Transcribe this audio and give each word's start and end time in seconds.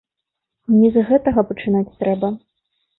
Не 0.79 0.89
з 0.97 1.05
гэтага 1.11 1.47
пачынаць 1.53 1.87
трэба! 2.05 2.37